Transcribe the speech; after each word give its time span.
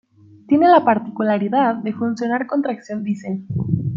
Tiene 0.47 0.67
la 0.67 0.83
particularidad 0.83 1.75
de 1.75 1.93
funcionar 1.93 2.47
con 2.47 2.63
tracción 2.63 3.03
diesel. 3.03 3.45